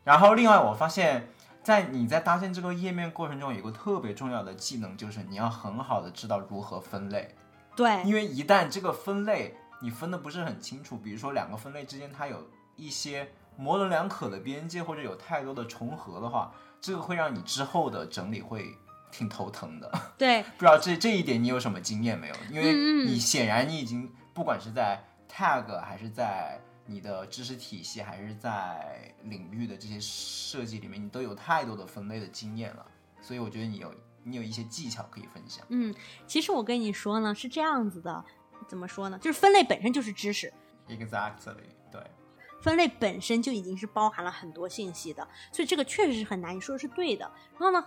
[0.05, 1.29] 然后另外我发现，
[1.63, 7.35] 在你在搭建这个页面过程中，有个特别重要的技能，就是你要很好的知道如何分类。
[7.77, 9.55] 对，因为一旦这个分类。
[9.81, 18.75] 你分的不是很清楚，比如说两个分类之间它有一些模棱两可的边界，或者有太多的重合的话，这个会让你之后的整理会
[19.11, 19.91] 挺头疼的。
[20.19, 22.35] 对，不知道这这一点你有什么经验没有？
[22.51, 32.87] 因为你显然你已经不管是在 tag 还是在你的知识体系，还是在领域的这些设计里面，你都有太多的分类的经验了，
[33.21, 33.95] 所以我觉得你有
[34.25, 35.65] 你有一些技巧可以分享。
[35.69, 35.95] 嗯，
[36.27, 38.25] 其实我跟你说呢，是这样子的。
[38.67, 39.19] 怎么说呢？
[39.19, 40.53] 就是分类本身就是知识
[40.89, 41.55] ，exactly，
[41.91, 42.03] 对，
[42.61, 46.55] 分类本身就已经是包含了很多信息的，所以这个确实是很难。
[46.55, 47.25] 你说的是对的。
[47.53, 47.83] 然后呢，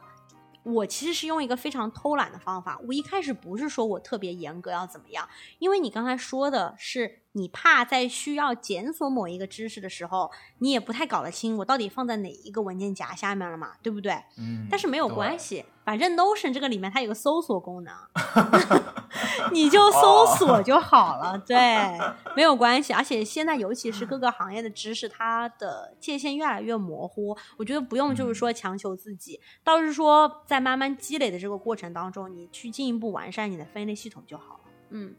[0.63, 2.79] 我其实是用一个非常偷懒的方法。
[2.87, 5.27] 我一开始不是说我特别严格要怎么样，
[5.59, 14.13] 因为你刚才说的是你怕在需要检索某一个知识的时候，你也不太搞得清我到底放在哪一个文件夹下面了嘛，对不对？
[14.37, 14.67] 嗯。
[14.69, 15.65] 但是没有关系。
[15.83, 17.93] 反正 Notion 这个里面它有个搜索功能，
[19.51, 21.57] 你就搜索就好了， 对，
[22.35, 22.93] 没有关系。
[22.93, 34.59] 而且现在尤其是各个行业的知识，它的界限越来越模糊，我觉得不用就是说强求自己，倒是说在慢慢积累的这个过程当中，你去进一步完善你的分类系统就好了。
[34.91, 35.15] 嗯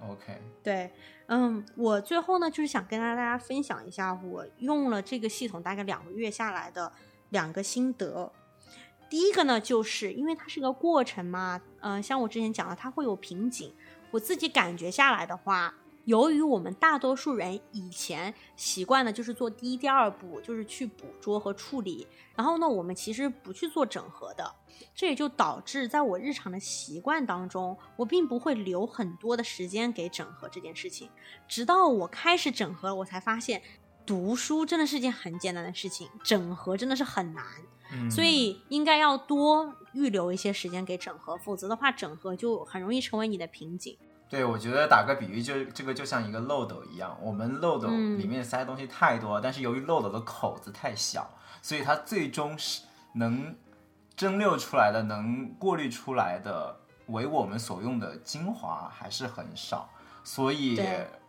[0.00, 0.90] ，OK，对，
[1.26, 6.92] 嗯，我最后呢就是想跟大家分享一下我用了这个系统大概两个月下来的
[7.30, 8.32] 两个心得。
[9.08, 13.72] 第一个呢，就是因为它是个过程嘛，嗯，像我之前讲的，它会有瓶颈。
[14.12, 15.74] 我自己感觉下来的话，
[16.06, 24.54] 由于我们大多数人以前习惯的就是做第一、第二步，就是去捕捉和处理，然后呢，我们其实不去做整合的，
[24.94, 31.10] 这也就导致在我日常的习惯当中，我并不会留很多的时间给整合这件事情。
[31.48, 33.60] 直到我开始整合了，我才发现，
[34.06, 37.44] 读书真的是件很简单的事情，整合真的是很难。
[38.10, 43.96] 所以应该要多预留一些时间给整合，否则的话，整合就很容易成为你的瓶颈。
[44.28, 51.30] 对，我觉得打个比喻，就这个就像一个漏斗一样，我们漏斗里面塞的东西太多，但是由于漏斗的口子太小，
[51.62, 52.82] 所以它最终是
[53.14, 53.54] 能
[54.16, 59.88] 蒸馏出来的、能过滤出来的为我们所用的精华还是很少。
[60.24, 60.80] 所以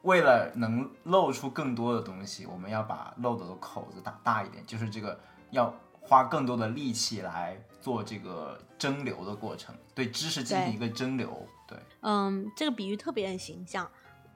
[0.02, 5.20] 为了能漏出更多的东西，我们要把漏斗的口子打大一点，就是这个
[5.52, 5.74] 要。
[6.00, 11.30] 花更多的力气来做这个蒸馏的过程，对知识进行一个蒸馏。
[11.66, 13.90] 对，嗯，这个比喻特别的形象。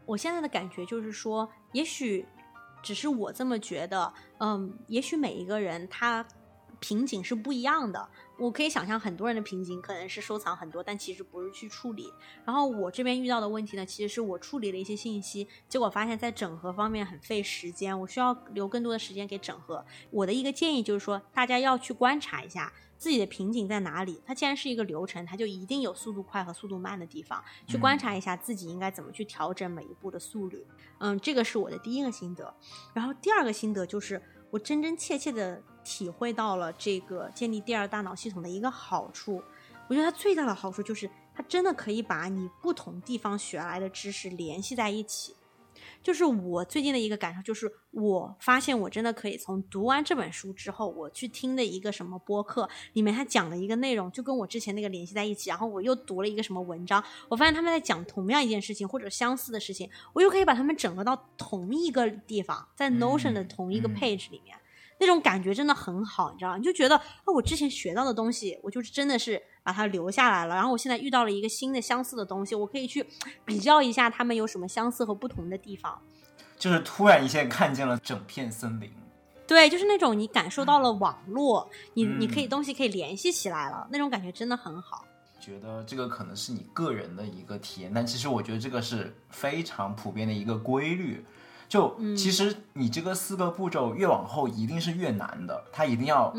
[0.05, 2.25] 我现在的感觉就是说，也许
[2.81, 6.25] 只是我这么觉得，嗯，也许每一个人他
[6.79, 8.07] 瓶颈是不一样的。
[8.37, 12.09] 我可以想象很多人的瓶颈可能是收藏很多，但其实不是去处理。
[12.45, 19.85] 然后我这边遇到的问题呢，其实是我处理了一些信息，结果发现在整合方面很费时间，我需要留更多的时间给整合。
[20.09, 24.21] 我的一个建议就是说，大家要去观察一下自己的瓶颈在哪里。
[24.23, 27.43] 它既然是一个流程，它就一定有速度快和速度慢的地方。
[27.65, 30.63] 去观察一下自己应该怎么去调整每一步的速率。
[30.99, 32.53] 嗯，这个是我的第一个心得。
[32.93, 35.59] 然后第二个心得就是我真真切切的。
[35.83, 39.41] 体会到了这个建立第二大脑系统的一个好处，
[39.89, 45.35] 我觉得它最大的好处就是它真的可以把你不同地方学来的知识联系在一起。
[46.03, 64.57] 就是我最近的一个感受，就是我发现我真的可以从读完这本书之后，我去听的一个什么播客里面他讲的一个内容，就跟我之前那个联系在一起，然后我又读了一个什么文章，我发现他们在讲同样一件事情或者相似的事情，我又可以把他们整合到同一个地方，在 Notion 的同一个 page 里面。
[65.01, 66.57] 那种感觉真的很好，你知道吗？
[66.57, 70.53] 你就觉得啊，我之前学到的东西，我就是真的是把它留下来了。
[70.53, 73.03] 然后我现在遇到了一个新的相似的东西，我可以去
[73.43, 75.99] 比较一下它们有什么相似和不同的地方。
[76.59, 78.91] 就是突然一下看见了整片森林。
[79.47, 85.03] 对，就是那种你感受到了网络，你你可以东西可以联系起来了，那种感觉真的很好。
[85.39, 91.25] 觉得这个可能是你个人的一个体验，但其实我觉得这个是非常普遍的一个规律。
[91.71, 96.29] 就其实你这个四个步骤越往后一定是越难的，它一定要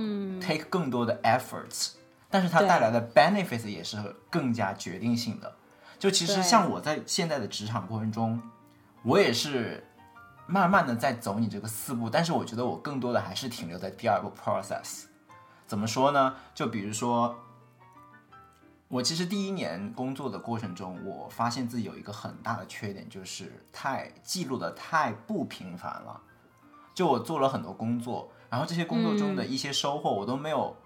[0.42, 1.92] take 更多的 efforts，
[2.28, 3.96] 但是它带来的 benefits 也是
[4.28, 5.50] 更加决定性的。
[5.98, 8.38] 就其实像我在现在的职场过程中，
[9.02, 9.82] 我也是
[10.46, 15.04] 慢慢的在走你这个四步，但是我觉得我更多的还是停留在第二个 process。
[15.66, 16.34] 怎么说呢？
[16.54, 17.34] 就比如说。
[18.92, 26.20] 我其实第一年工作的过程中，我发现自己有一个很大的缺点，就是太记录的太不频繁了。
[26.92, 30.76] 就我做了很多工作，然后这些工作中的一些收获，我都没有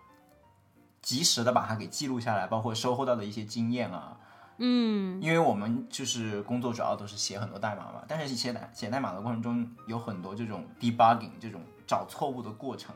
[1.03, 4.17] 及时的把它给记录下来，包括收获到的一些经验啊。
[4.59, 12.95] 嗯，因为我们就是工作主要都是写很多代码嘛，但是写代写代码的过程中有很多这种 debugging 这种找错误的过程，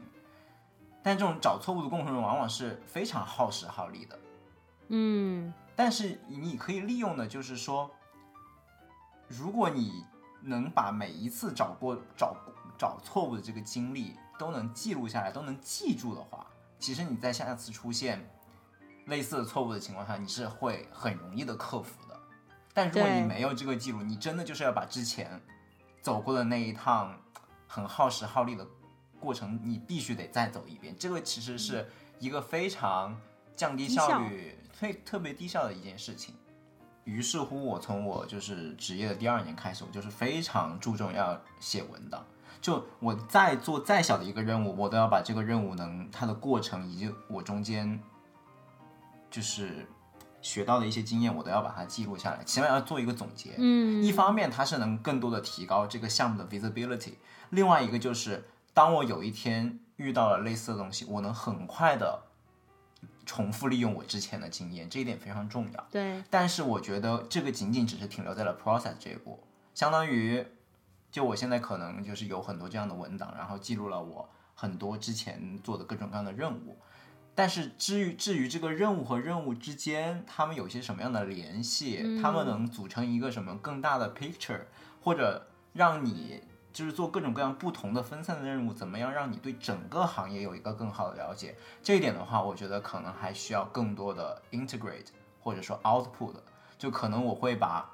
[1.03, 4.17] 但这种找错误的过程中往往是非常耗时耗力的。
[4.93, 7.89] 嗯，但是你可以利用的，就是说，
[9.29, 10.05] 如果你
[10.43, 12.37] 能把每一次找过找
[12.77, 16.45] 找错误的这个经历都能记录下来，都能记住的话，
[16.81, 18.29] 其实你在下次出现
[19.07, 22.21] 类似的错误的情况下，你是会很容易的克服的。
[22.75, 25.41] 但如果你没有这个记录，你真的就是要把之前
[26.03, 27.17] 走过的那一趟
[27.69, 28.67] 很耗时耗力的
[29.21, 30.97] 过程，你必须得再走一遍。
[30.99, 31.89] 这个其实是
[32.19, 33.17] 一个非常
[33.57, 34.57] 降低效率。
[34.73, 36.35] 特特别低效的一件事情，
[37.05, 42.25] 于是乎，我从我就是职业的第二年开始，我就是非常注重要写文档。
[42.63, 48.01] 就我再做再小的一个任务，我都要把这个任务能它的过程以及我中间
[49.31, 49.87] 就是
[50.41, 53.57] 学到的一些经验，我都要把它记录下来，起码要做一个总结。
[53.59, 57.17] 嗯，一方面它是能更多的提高这个项目的 visibility，
[57.51, 62.23] 另外一个就是当我有一天遇到了类似的东西，我能很快的。
[63.25, 65.87] 重复利用我之前的经验，这一点非常重要。
[65.91, 69.43] 对，但是我觉得这个仅仅只是停留在了 process 这一步，
[69.75, 70.45] 相当于，
[71.11, 76.77] 就我现在可能就是有很多这样的文档，然后记录了我很多之前做的各种各样的任务。
[77.35, 84.63] 但是至于至于这个任务和任务之间，他们有些什么样的联系，他们能组成一个什么更大的 picture，
[85.03, 86.43] 或者让你。
[86.73, 91.57] 就是做各种各样不同的分散的任务，怎么样让你对整个行业有一个更好的了解？
[91.83, 95.07] 这一点的话，我觉得可能还需要更多的 integrate
[95.41, 96.35] 或者说 output。
[96.79, 97.91] 就可能我会把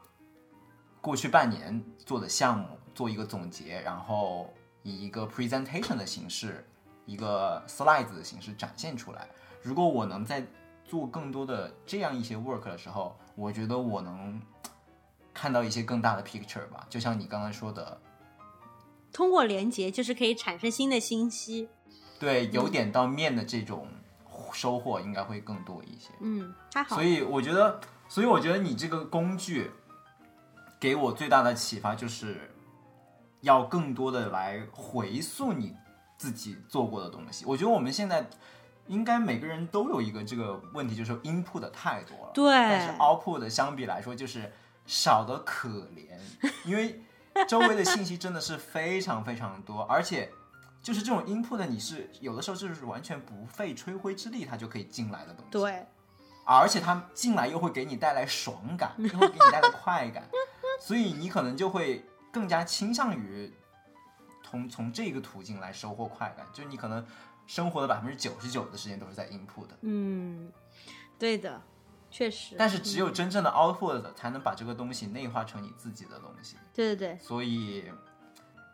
[1.00, 4.52] 过去半年做的项目做一个总结，然后
[4.82, 6.64] 以一个 presentation 的形式，
[7.04, 9.26] 一个 slides 的形式展现出来。
[9.62, 10.44] 如果我能在
[10.84, 14.40] 做更多的这样一些 work 的时候，我觉得我能
[15.34, 16.86] 看到一些更大的 picture 吧。
[16.88, 18.00] 就像你刚刚说的。
[19.16, 21.70] 通过连接，就是可以产生新的信息。
[22.18, 23.88] 对，由点到面的这种
[24.52, 26.10] 收获应该会更多一些。
[26.20, 26.96] 嗯，还好。
[26.96, 29.70] 所以我觉得，所以我觉得你这个工具
[30.78, 32.54] 给我最大的启发就是，
[33.40, 35.74] 要更多的来回溯你
[36.18, 37.46] 自己做过的东西。
[37.46, 38.28] 我觉得我们现在
[38.86, 44.52] 应该每个人都有一个这个问题，就是 input 太多了，对，但是 output 相比来说就是
[44.84, 46.18] 少的可怜，
[46.66, 47.00] 因为。
[47.44, 50.30] 周围的信息真的是非常非常多，而且
[50.82, 55.50] 就是这种 input 你是有的时候就是完全不费吹灰之力，它就可以进来的东西。
[55.50, 55.86] 对，
[56.44, 60.28] 而且它进来又会给你带来爽感，又会给你带来快感，
[60.80, 63.52] 所以你可能就会更加倾向于
[64.42, 66.46] 从从这个途径来收获快感。
[66.52, 67.04] 就你可能
[67.46, 69.68] 生活的百分之九十九的时间都是在 input。
[69.82, 70.52] 嗯，
[71.18, 71.60] 对的。
[72.16, 76.56] 确实，但是只有真正的 output 才能把这个东西内化成你自己的东西。
[76.72, 77.18] 对对对。
[77.18, 77.84] 所以，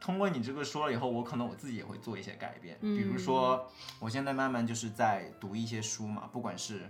[0.01, 2.79] 通过你这个说了以后，我可能我自己也会做一些改变。
[2.81, 3.69] 比如说，
[3.99, 6.89] 我现在慢慢就是在读一些书嘛，不管是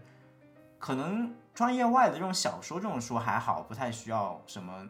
[0.79, 4.87] 可能专业外的这种小说这种书还好，不太需要什么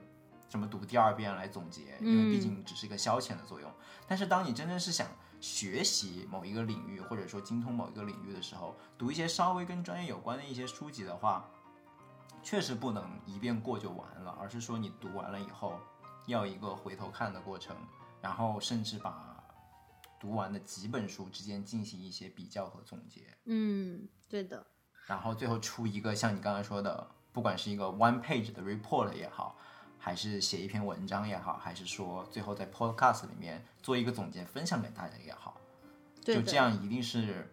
[0.48, 3.70] 什么读第二遍来总结，因为毕竟只是一个消遣的作用。
[4.08, 5.06] 但是当你真正是想
[5.43, 11.45] 学习某一个领域，或者说精通某一个领域的时候，读一些稍微跟专业有关的一些书籍的话，
[12.45, 15.80] 确实不能一遍过就完了，而是说你读完了以后，
[16.28, 17.76] 要一个回头看的过程，
[18.20, 19.36] 然后甚至把
[20.20, 24.64] 读完的几本书之间进行一些比较和总结，嗯，对的，
[25.09, 29.59] 然后最后出一个像你刚才说的，不管是一个 one page 的 report 也好，
[30.05, 35.57] 还是写一篇文章也好，还是说最后在 podcast 里面做一个总结分享给大家也好，
[36.24, 37.48] 对就这样一定是，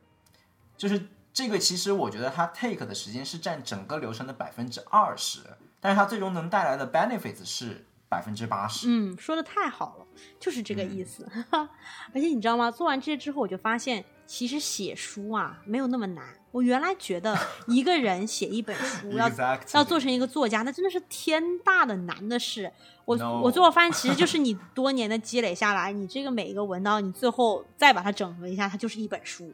[0.76, 5.42] 就是这个其实我觉得它 take 的时间是占整个流程的百分之二十，
[5.80, 8.88] 但是它最终能带来的 benefits 是百分之八十。
[8.90, 10.08] 嗯，说的太好了，
[10.40, 11.30] 就是这个意思。
[11.54, 12.72] 而且你知道吗？
[12.72, 16.36] 做完这些之后，我就发现，其实写书啊没有那么难。
[16.52, 17.38] 我原来觉得
[17.68, 19.30] 一个人写一本书 要
[19.74, 22.72] 要做成一个作家，那真的是天大的难的事。
[23.06, 29.54] 我 No 我最后发现，其实就是你多年的积累下来，你这个每一个文档，你最后再把它整合一下，它就是一本书。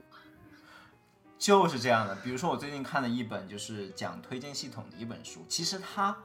[1.37, 2.15] 就是这样的。
[2.15, 6.17] 比如说，我最近看了一本就是讲推荐系统的一本书，其实它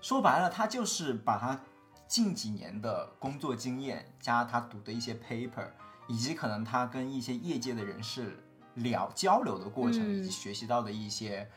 [0.00, 1.58] 说白了，它就是把它
[2.06, 5.68] 近几年的工作经验加他读的一些 paper，
[6.06, 8.38] 以及可能他跟一些业界的人士
[8.76, 11.48] 聊交流的过程，嗯以及学习到的一些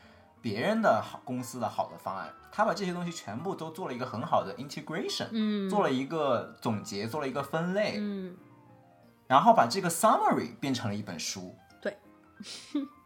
[0.42, 8.36] 别人的好公司的好的方案，他把这些东西全部都做了一个很好的 integration，嗯做了一个总结，做了一个分类，嗯，
[9.26, 11.54] 然后把这个 summary 变成了一本书。
[11.80, 11.98] 对，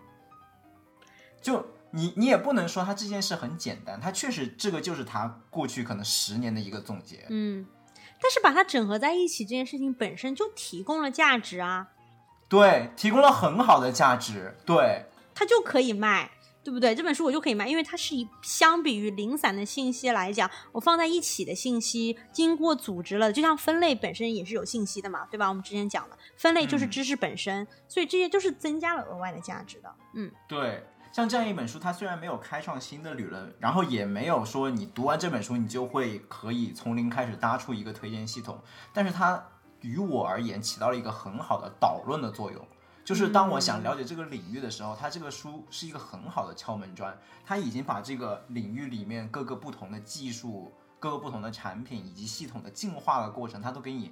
[1.43, 7.27] 就你你也不能说他这件事很简单，他确实这个就是他过去可能十年的一个总结。
[7.31, 7.67] 嗯，
[8.21, 11.89] 但是把它整合在一起，这件事情本身就提供了价值啊。
[12.55, 14.55] 对，提供了很好的价值。
[14.65, 16.31] 对，它就可以卖，
[16.63, 16.95] 对不对？
[16.95, 25.49] 这本书我就可以卖，因为它是以相比于零散的信息来讲，我放在一起的信息经过组织了，就像分类本身也是有信息的嘛，对吧？
[25.49, 29.93] 我们之前讲了分类就是嗯知识本身，所以这些都是增加了额外的价值的。
[30.15, 38.61] 嗯，对，像这样一本书，它虽然没有开创新的理论，然后也没有说你读完这本书你就会可以从零开始搭出一个推荐系统，
[38.93, 39.45] 但是它
[39.87, 42.67] 于我而言起到了一个很好的导论的作用。
[43.05, 47.15] 就是当我想了解这个领域的时候，它这个书是一个很好的敲门砖。
[47.45, 54.11] 它已经把这个领域里面各个不同的技术、各个不同的产品以及系统的进化的过程，它都给你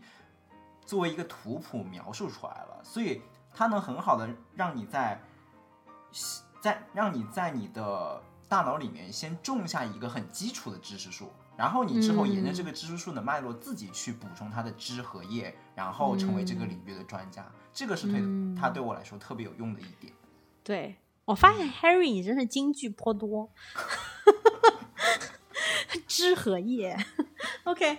[0.85, 2.81] 作为一个图谱描述出来了。
[2.85, 3.23] 所以
[3.55, 5.19] 它能很好的让你在
[6.61, 17.47] 在让你在你的大脑里面先种下一个很基础的知识树，然后你之后沿着这个知识树的脉络自己去补充它的枝和叶，然后成为这个领域的专家。
[17.73, 20.13] 这个是对嗯它对我来说特别有用的一点。
[20.63, 20.97] 对。
[21.25, 23.49] 我发现 Harry 你真是金句颇多，
[26.09, 26.97] 枝和叶。
[27.63, 27.97] OK，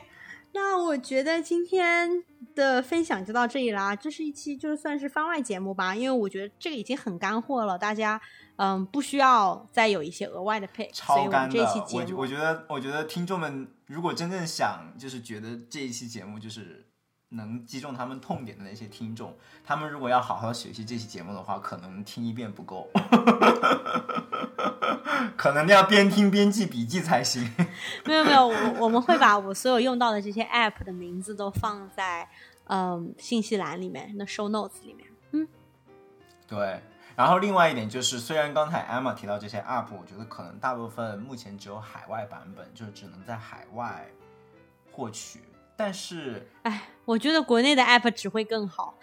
[0.52, 2.22] 那我觉得今天
[2.54, 3.96] 的分享就到这里啦。
[3.96, 8.22] 这是一期就是算是番外节目吧，因为我觉得这个已经很干货了，大家
[8.58, 16.86] 嗯不需要再有一些额外的配，超干的我我觉得，我觉得听众们如果真正想，就是觉得这一期节目就是
[17.30, 19.36] 能击中他们痛点的那些听众，
[19.66, 22.90] 他们如果要好好学习这期节目的话，可能听一遍不够，
[25.36, 27.44] 可能要边听边记笔记才行。
[28.06, 32.28] 没有没有，我我们会把我所有用到的这些 app 的名字都放在
[32.66, 35.08] 嗯信息栏里面，那 show notes 里面。
[35.32, 35.48] 嗯
[36.48, 36.80] 对，
[37.16, 44.08] 然后另外一点就是，虽然刚才 Emma 提到这些 app，我觉得可能大部分目前只有海外版本，就是只能在海外
[44.92, 45.42] 获取，
[45.76, 48.98] 但是哎，我觉得国内的 app 只会更好。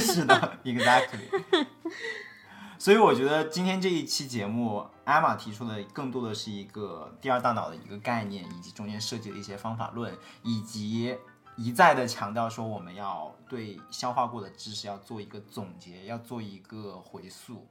[0.00, 1.66] 是的，exactly。
[2.78, 11.16] 所以我觉得今天这一期节目，艾玛提出的更多的是一个第二大脑的一个概念，以及中间设计的一些方法论，以及
[11.56, 17.66] 一再的强调说我们要对消化过的知识要做一个总结，要做一个回溯。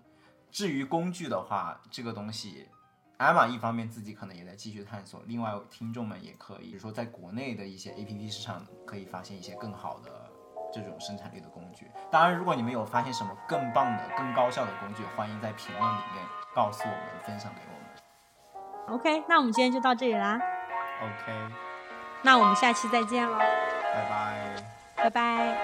[0.51, 2.67] 至于工具的话，这个东西，
[3.17, 10.09] 艾玛一方面自己可能也在继续探索，另外听众们也可以，比如说在国内的一些 APP 市场可以发现一些更好的
[10.73, 11.91] 这种生产力的工具。
[12.09, 16.25] 当然，如果你们有发现什么更棒的、更高效的工具，欢迎在评论里面
[16.55, 18.97] 告诉我们，分享给我们。
[18.97, 20.39] OK，那我们今天就到这里啦
[21.01, 21.53] ，OK，
[22.23, 23.38] 那我们下期再见喽，
[23.95, 24.35] 拜拜。
[24.97, 25.55] 拜拜。